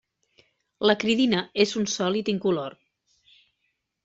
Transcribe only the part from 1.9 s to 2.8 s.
sòlid incolor.